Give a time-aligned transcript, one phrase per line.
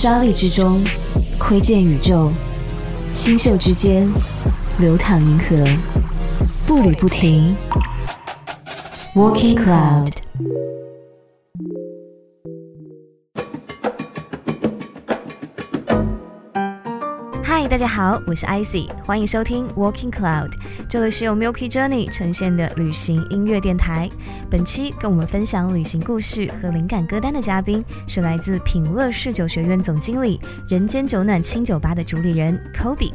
[0.00, 0.80] 沙砾之中
[1.40, 2.30] 窥见宇宙，
[3.12, 4.08] 星宿之间
[4.78, 5.56] 流淌银河，
[6.68, 7.56] 步履不停。
[9.16, 10.27] Walking Cloud。
[17.88, 20.52] 好，我是 icy，欢迎收听 Walking Cloud，
[20.90, 24.08] 这里是由 Milky Journey 呈现的旅行音乐电台。
[24.50, 33.12] 本期跟我们分享旅行故事和灵感歌单的嘉宾是来自品乐侍酒学院总经理、人间酒暖清酒吧的主理人 Kobe。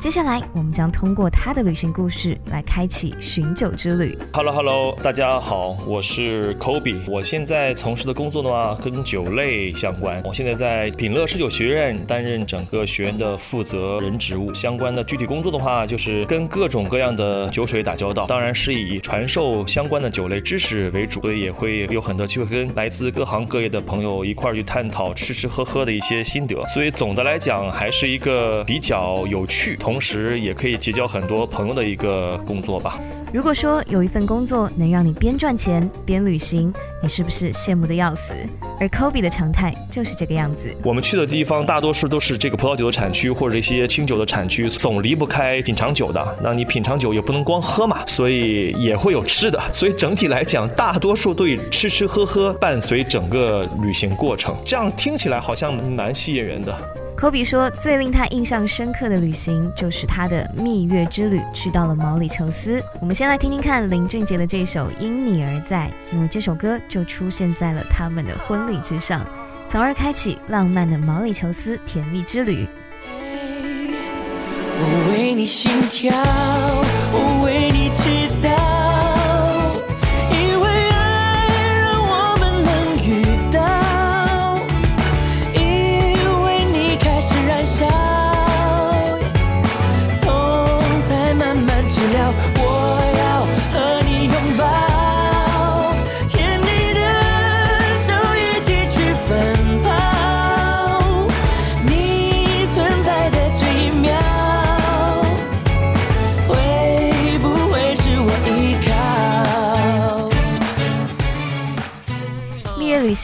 [0.00, 4.18] 接下来，我们将通过他的旅行故事来开启寻酒之旅。
[4.32, 6.98] Hello Hello，大家好，我是 Kobe。
[7.06, 10.22] 我现在从事的工作的话，跟酒类相关。
[10.24, 14.52] 我现在在品乐侍酒学院担任整个学院的负责人职务。
[14.54, 26.62] 相关的具体工作的话，就是跟各种各样的酒水打交道，当然是以传授相关的酒类知识为主，所以也会有很多机会跟来自各行各业的朋友一块儿去探讨吃吃喝喝的一些心得。
[26.68, 29.76] 所以总的来讲，还是一个比较有趣。
[29.76, 32.98] 同时也可以结交很多朋友的一个工作吧。
[33.32, 36.72] 如果说有一份工作能让你边赚钱边旅行，
[37.04, 38.32] 你是不是羡慕的要死？
[38.80, 40.74] 而 Kobe 的常态就是这个样子。
[40.82, 46.38] 我们去的地方大多数都是这个葡萄酒的产区或者一些清酒的产区，总离不开品尝酒的。
[46.42, 49.60] 那你品尝酒也不能光喝嘛，所以也会有吃的。
[49.70, 54.56] 所以整体来讲，大多数都以吃吃喝喝伴随整个旅行过程。
[54.64, 56.74] 这样听起来好像蛮吸引人的。
[57.16, 62.82] 科比说，最令他印象深刻的旅行就是他的蜜月之旅，去到了毛里求斯。
[63.00, 69.24] 我们先来听听看林俊杰的这首《因你而在》，因为这首歌就出现在了他们的婚礼之上，
[69.68, 72.66] 从而开启浪漫的毛里求斯甜蜜之旅。
[74.76, 76.12] 我为你心跳，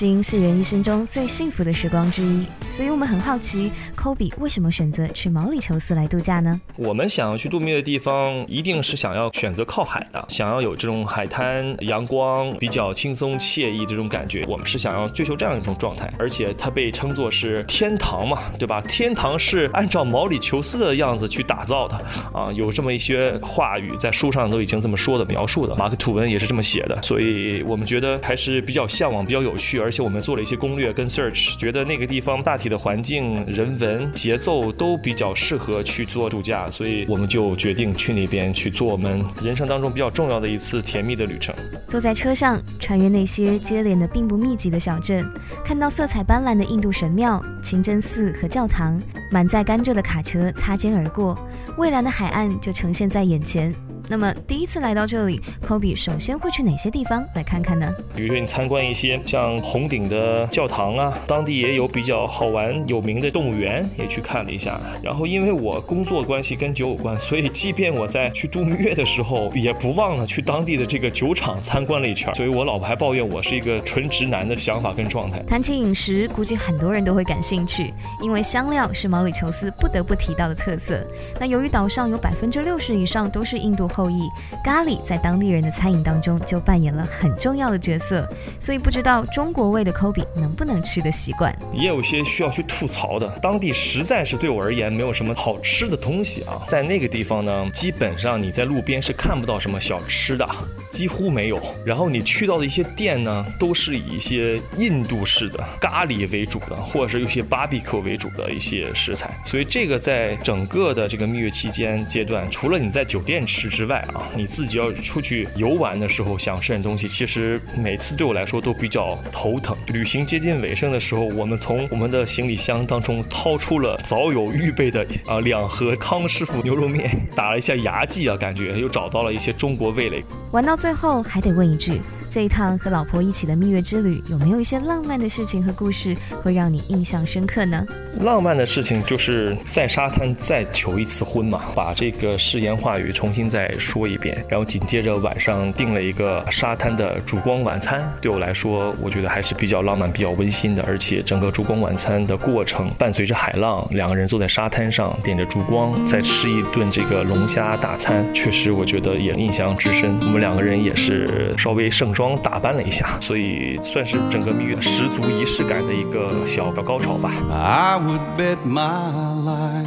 [0.00, 6.58] 心是人一生中最幸福的时光之一，所以我们很好奇，Kobe 为什么选择去毛里求斯来度假呢？
[6.76, 14.44] 我们想要去度蜜的地方，一定是想要选择靠海的，想要有这种海滩、阳光、比较轻松惬意这种感觉。
[14.48, 18.80] 我们是想要追求这样一种状态，而且它被称作是天堂嘛，对吧？
[18.82, 21.96] 天堂是按照毛里求斯的样子去打造的
[22.32, 29.80] 啊，有这么一些话语在书上都已经这么说的描述的，马克吐温也是这么写的，所以我们觉得还是比较向往、比较有趣。
[29.80, 41.54] 而且我们做了一些攻略跟 search，觉得那个地方大体的环境、人文、节奏都比较适合去做度假，所以我们就决定去那边去做我们人生当中比较重要的一次甜蜜的旅程。
[41.88, 45.26] 坐在车上，穿越那些接连的并不密集的小镇，
[45.64, 49.00] 看到色彩斑斓的印度神庙、清真寺和教堂，
[49.30, 51.34] 满载甘蔗的卡车擦肩而过，
[51.78, 53.74] 蔚蓝的海岸就呈现在眼前。
[54.10, 57.88] 那么第一次来到这里，Kobe 首先会去哪些地方来看看呢？
[58.12, 64.80] 比如说你参观一些像红顶的教堂啊，当地也有比较好玩有名的动物园，也去看了一下。
[65.00, 72.34] 然后因为我工作关系跟酒有关，所以即便我在去度蜜月的时候，也不忘了去当地的这个酒厂参观了一圈。
[72.34, 75.40] 所以我老婆还抱怨我是一个纯直男的想法跟状态。
[75.46, 81.06] 谈起饮食，估计很多人都会感兴趣，因为香料是毛里求斯不得不提到的特色。
[81.38, 83.88] 那由于岛上有百分之六十以上都是印度。
[83.99, 84.30] 后后裔
[84.64, 88.26] 咖喱在当地人的餐饮当中就扮演了很重要的角色，
[88.58, 91.54] 所以不知道中国味的 Kobe 能不能吃得习惯。
[91.74, 96.62] 也有一些需要去吐槽的，当地实在是对我而言没有什么好吃的东西啊。
[96.66, 100.48] 在那个地方呢，基本上你在路边是看不到什么小吃的，
[100.90, 101.60] 几乎没有。
[101.84, 109.30] 然后你去到的一些店呢，都是以一些印度式的咖喱为主的，或者是有些 barbecue 为主的一些食材。
[109.44, 119.76] 所以这个在整个的这个蜜月期间阶段，除了你在酒店吃之外，外啊，你自己要出去游玩的时候想吃点东西，其实每次对我来说都比较头疼。
[119.88, 130.22] 旅行接近尾声的时候，我们从我们的行李箱当中掏出了早有预备的啊两盒康师傅牛肉面，打了一下牙祭啊，感觉又找到了一些中国味蕾。
[130.52, 132.00] 玩到最后还得问一句，
[132.30, 137.84] 这一趟和老婆一起的蜜月之旅，有没有一些浪漫的事情和故事会让你印象深刻呢？
[138.20, 143.69] 浪漫的事情就是在沙滩再求一次婚嘛，把这个誓言话语重新再。
[143.70, 144.44] 再说一遍。
[144.48, 150.82] 然后紧接着晚上订了一个沙滩的烛光晚餐，对我来说，我觉得还是比较浪漫、比较温馨的。
[150.86, 160.18] 而且整个烛光晚餐的过程伴随着海浪，两个人坐在沙滩上点着烛光，再吃一顿这个龙虾大餐，确实我觉得也印象至深。
[160.20, 167.30] 我们两个人也是稍微盛装打扮了一下，所以算是整个蜜月十足仪式感的一个小小高潮吧。
[167.50, 169.12] I would bet my
[169.44, 169.86] life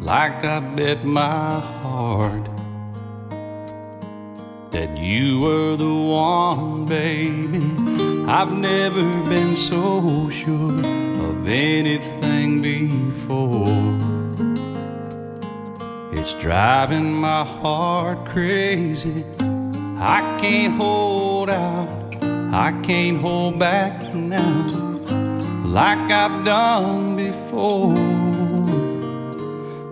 [0.00, 2.51] like I bet my heart
[4.72, 7.62] that you were the one, baby.
[8.26, 10.78] I've never been so sure
[11.28, 13.68] of anything before.
[16.18, 19.24] It's driving my heart crazy.
[19.98, 22.16] I can't hold out,
[22.52, 24.82] I can't hold back now
[25.66, 27.94] like I've done before.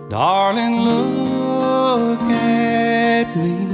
[0.09, 3.70] Darling, look at me.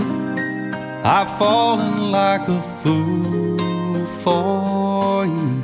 [1.09, 5.63] I've fallen like a fool for you.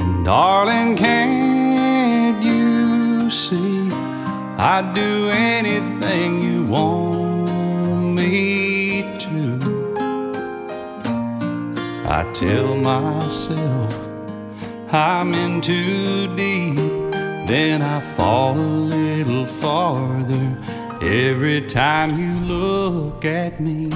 [0.00, 3.92] And darling, can't you see?
[4.58, 9.60] I'd do anything you want me to.
[12.08, 13.94] I tell myself
[14.92, 16.74] I'm in too deep,
[17.46, 20.58] then I fall a little farther
[21.04, 23.90] every time you look at me.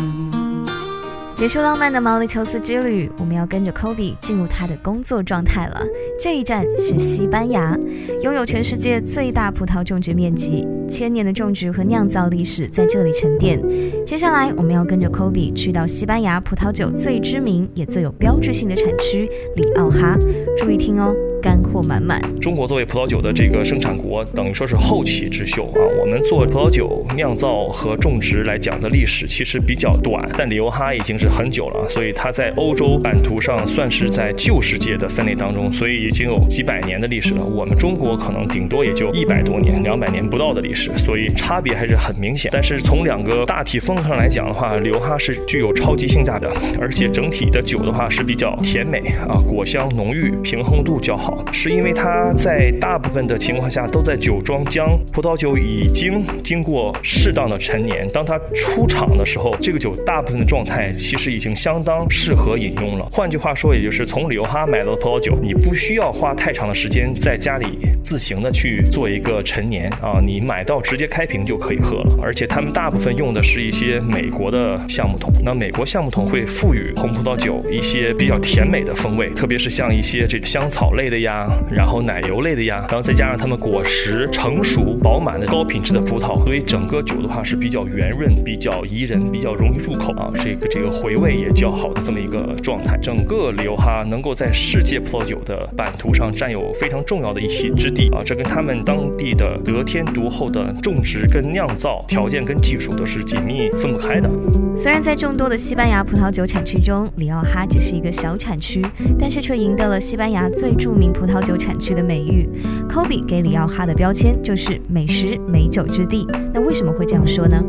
[1.35, 5.81] 结束浪漫的毛里求斯之旅，我们要跟着 Kobe 进入他的工作状态了。
[6.21, 7.79] 这一站是西班牙，
[8.23, 13.57] 拥有全世界最大葡萄种植面积，千年的种植和酿造历史在这里沉淀。
[14.05, 20.19] 接下来，我们要跟着 Kobe 去到西班牙葡萄酒最知名也最有标志性的产区里奥哈。
[20.57, 22.21] 注意听哦，干货满满。
[22.41, 25.81] 中国作为葡萄酒的这个生产国，等于说是后起之秀啊。
[26.01, 37.45] 我们做葡萄酒酿造和种植来讲的历史其实比较短，但里欧哈已经是很久了，所以它在欧洲版图上算是在旧世界的分类当中，所以已经有几百年的历史了。
[37.45, 42.51] 我们中国可能顶多也就一百多年、两百年不到的历史，所以差别还是很明显。
[42.53, 46.51] 但是从两个大体风格上来讲的话，里欧哈是具有超级性价的，
[46.81, 48.99] 而且整体的酒的话是比较甜美
[49.29, 63.09] 啊，果香浓郁，平衡度较好，是因为它在大部分的情况下都在酒庄将葡萄酒已经经过适当的陈年，当它出厂的时候，这个酒大部分的状态其实已经相当适合饮用了。
[63.13, 72.19] 换句话说，也就是从里欧哈买到的葡萄酒，你不需要花太长的时间在家里自行的去做一个陈年啊，你买到直接开瓶就可以喝了。
[72.23, 92.99] 而且他们大部分用的是一些美国的橡木桶，那美国橡木桶会赋予红葡萄酒一些比较甜美的风味，特别是像一些这香草类的呀，然后奶油类的呀，然后再加上它们果实成熟饱满的高品质的葡萄，所以整个酒的话是比较圆润、比较宜人、比较容易入口啊，这个这个回味也较好的这么一个状态。
[93.03, 104.29] 整个里欧哈能够在世界葡萄酒的版图上占有非常重要的一席之地啊，这跟他们当地的得天独厚的种植跟酿造条件跟技术都是紧密分不开的。
[104.77, 108.85] 虽然在众多的西班牙葡萄酒产区中，里奥哈只是一个小产区，
[109.19, 112.49] 但是却赢得了西班牙最著名葡萄酒产区的美誉。
[112.89, 116.27] Kobe 给里奥哈的标签就是美食美酒之地。
[116.53, 117.63] 那为什么会这样说呢？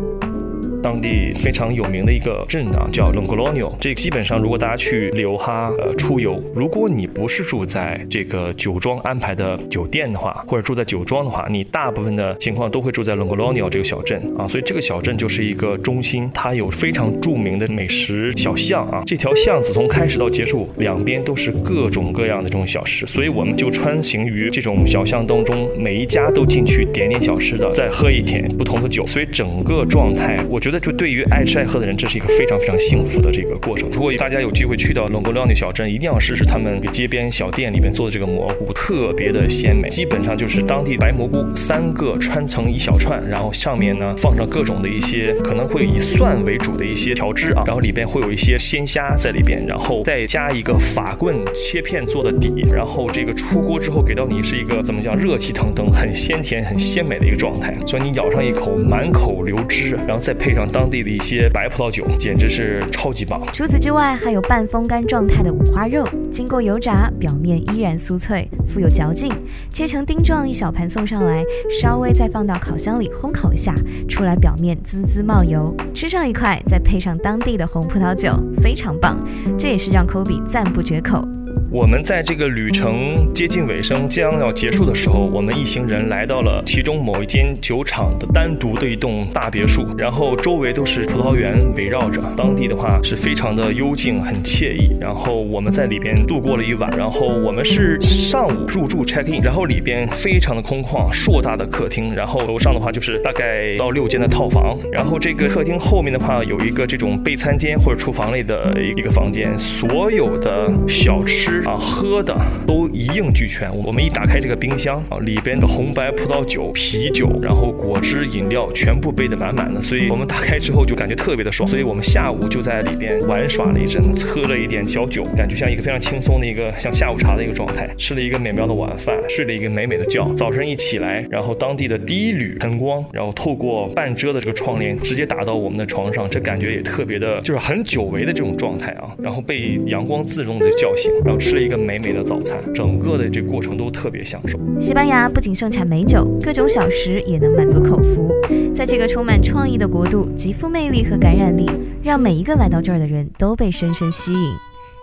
[0.81, 3.71] 当地非常有名的一个镇啊，叫 Longolonio。
[3.79, 14.48] 这基本上，如果大家去里欧哈呃出游，如果你不是住在这个酒庄安排的酒店的话，或者住在酒庄的话，你大部分的情况都会住在 Longolonio 这个小镇啊。
[14.48, 19.03] 所以这个小镇就是一个中心，它有非常著名的美食小巷啊。
[19.05, 33.89] 这条巷子从开始到结束，两边都是各种各样的这种小吃，所以我们就穿行于这种小巷当中，每一家都进去点点小吃的，再喝一点不同的酒，所以整个状态，我觉觉得就对于爱吃爱喝的人，这是一个非常非常幸福的这个过程。
[33.91, 63.42] 如果大家有机会去到龙格廖那小镇，一定要试试他们街边小店里面做的这个蘑菇，特别的鲜美，基本上就是当地白蘑菇三个穿成一小串，然后上面呢放上各种的一些可能会以蒜为主的一些调汁啊，然后里边会有一些鲜虾在里边，然后再加一个法棍切片做的底，然后这个出锅之后给到你是一个怎么讲热气腾腾、很鲜甜、很鲜美的一个状态，所以你咬上一口满口流汁，然后再配上当地的一些白葡萄酒，简直是超级棒。
[63.54, 69.32] 除此之外，还有半风干状态的五花肉，经过油炸，表面依然酥脆，富有嚼劲。
[69.70, 71.44] 切成丁状一小盘送上来，
[71.82, 73.74] 稍微再放到烤箱里烘烤一下，
[74.08, 75.75] 出来表面滋滋冒油。
[75.94, 79.18] 吃上一块，再配上当地的红葡萄酒，非常棒。
[79.58, 81.28] 这也是让 Kobe 赞不绝口。
[81.71, 92.23] 我们在这个旅程接近尾声、将要结束的时候，我们一行人来到了其中某一间酒厂的单独的一栋大别墅，然后周围都是葡萄园围绕着。
[92.35, 94.97] 当地的话是非常的幽静，很惬意。
[94.99, 96.89] 然后我们在里边度过了一晚。
[96.97, 102.11] 然后我们是上午入住 check in，然后里边非常的空旷，硕大的客厅。
[102.15, 104.75] 然后楼上的话就是大概到六间的套房。
[104.91, 112.36] 然后这个客厅后面的话有一个这种备餐间或者厨房类的一个房间，所有的小吃啊、喝的
[112.68, 113.70] 都一应俱全。
[113.86, 119.82] 我们一打开这个冰箱啊，里边的红白葡萄酒、啤酒，然后果汁、饮料全部备得满满的。
[119.82, 121.68] 所以我们打开之后就感觉特别的爽。
[121.68, 127.89] 所以我们下午就在里边玩耍了一阵，喝了一点小酒，感觉像一个非常轻松的一个像下午茶的一个状态。
[127.98, 130.20] 吃了一个美妙的晚饭，睡了一个美美的觉。
[130.36, 139.10] 早晨一起来，然后当地的第一缕晨光，然后透过半遮的这个窗帘，直接打到我们的床上，这感觉也特别的，就是很久违的这种状态啊。
[139.22, 144.60] 然后被阳光自动的叫醒，然后吃了一个美美的早餐，整个的这过程都特别享受。
[144.79, 148.32] 西班牙不仅盛产美酒，各种小食也能满足口福。
[148.74, 151.70] 在这个充满创意的国度，极富魅力和感染力，
[152.03, 154.51] 让每一个来到这儿的人都被深深吸引。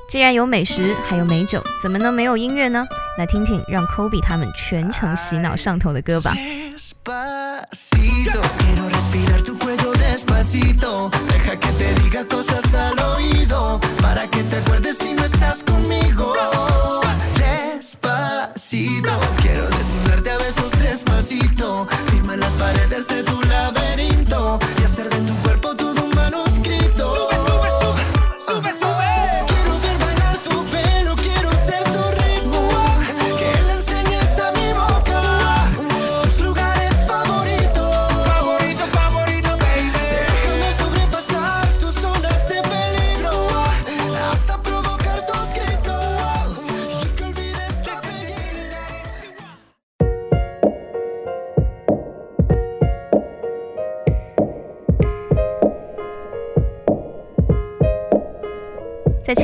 [0.09, 2.87] 既然有美食，还有美酒，怎么能没有音乐呢？
[3.19, 6.33] 来听听让 Kobe 他们全程洗脑上头的歌吧。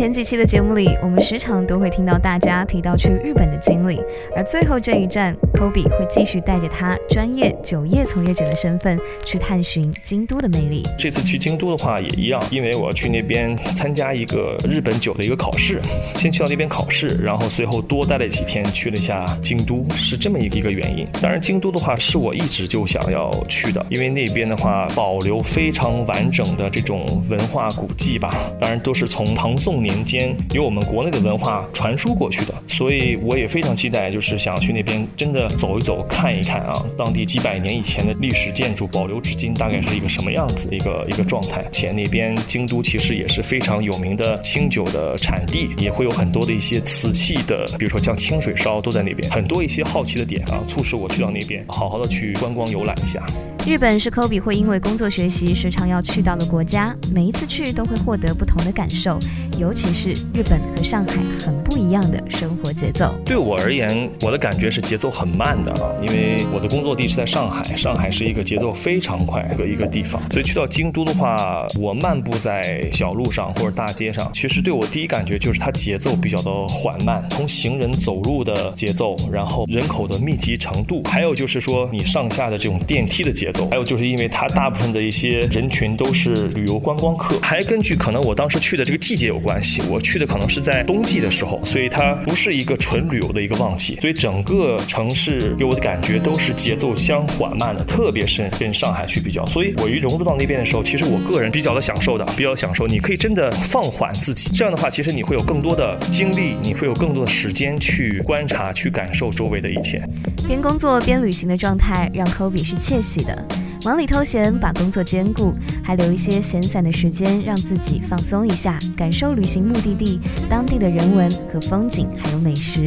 [0.03, 4.01] 前几期的节目里，我们时常都会听到大家提到去日本的经历，
[4.35, 10.83] 而最后这一站，Kobe 会继续带着他专业酒业从业者的身份去探寻京都的魅力。
[10.99, 15.81] 这次去京都的话也一样，因为我要去那边参加一个日本酒的一个考试，
[16.17, 21.07] 先去到那边考试，然后随后多待了几天，去了一下京都，是这么一个一个原因。
[21.23, 28.29] 当然，京都的话是我一直就想要去的，因为那边的话保留非常完整的这种文化古迹吧，
[28.59, 41.65] 当然都是从唐宋年民间由我们国内的文化传输过去的，所以我也非常期待，就是想去那边真的走一走、看一看啊，当地几百年以前的历史建筑保留至今大概是一个什么样子一个一个状态。
[41.71, 53.23] 且那边京都其实也是非常有名的清酒的产地，也会有很多的一些瓷器的，比如说像清水烧都在那边，很多一些好奇的点啊，促使我去到那边好好的去观光游览一下。
[53.65, 59.21] 日本是 Kobe 会因为工作学习时常要去到的国家，每一次去都会获得不同的感受，
[59.57, 63.15] 尤其是日本和上海很不一样的生活节奏。
[63.25, 65.71] 对我而言，我的感觉是节奏很慢的。
[65.75, 110.03] 啊，因为我的工作地是在上海，上海是一个节奏非常快的一个地方，所以去到京都的话，我漫步在小路上或者大街上，其实对我第一感觉就是它节奏比较的缓慢，从行人走路的节奏，然后人口的密集程度，还有就是说你上下的这种电梯的节，还有就是因为它大部分的一些人群都是旅游观光客，还根据可能我当时去的这个季节有关系，我去的可能是在冬季的时候，所以它不是一个纯旅游的一个旺季，所以整个城市给我的感觉都是节奏相缓慢的，特别是跟上海去比较，所以我一融入到那边的时候，其实我个人比较的享受的，比较享受，你可以真的放缓自己，这样的话，其实你会有更多的精力，你会有更多的时间去观察、去感受周围的一切。
[110.47, 113.42] 边工作边旅行的状态让 Kobe 是窃喜的，
[113.85, 122.85] 忙里偷闲，把工作兼顾，还留一些闲散的时间让自己放松一下，感受旅行目的地当地的人文和风景，还有美食。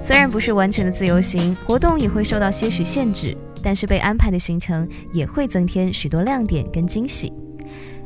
[0.00, 7.32] 虽然不是完全的自由行，活动也会受到些许限制，但是被安排的行程也会增添许多亮点跟惊喜。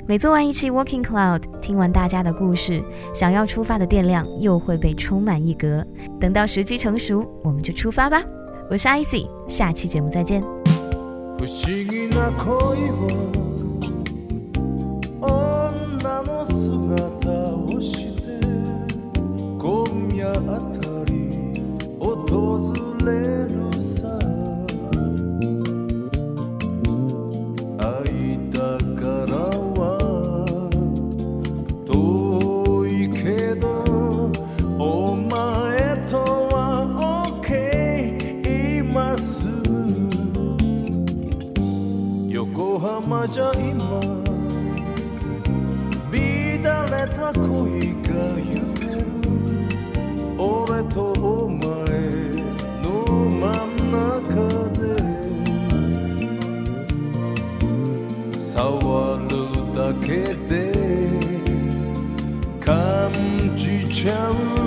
[0.08, 2.82] 每做完一期 Walking Cloud，听完大家的故事，
[3.14, 5.86] 想要出发的电量又会被充满一格。
[6.18, 8.22] 等到时机成熟，我们就出发吧。
[8.70, 10.59] 我是 icy，下期节目再见。
[11.40, 13.39] 不思議な恋を
[58.60, 60.70] 触るだけで
[62.60, 63.10] 感
[63.56, 64.59] じちゃう